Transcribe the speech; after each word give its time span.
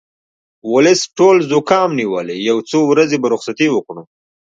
ولس 0.73 0.99
ټول 1.17 1.37
زوکام 1.51 1.89
نیولی 1.99 2.37
یو 2.49 2.57
څو 2.69 2.79
ورځې 2.91 3.17
به 3.21 3.27
رخصتي 3.33 3.67
وکړو 3.71 4.03